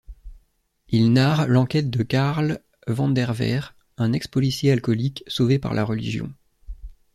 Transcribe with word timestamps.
Il 0.89 1.13
narre 1.13 1.45
l’enquête 1.47 1.91
de 1.91 2.01
Carl 2.01 2.59
Vanderveer, 2.87 3.59
un 3.99 4.13
ex-policier 4.13 4.71
alcoolique 4.71 5.23
sauvé 5.27 5.59
par 5.59 5.75
la 5.75 5.83
religion. 5.83 6.33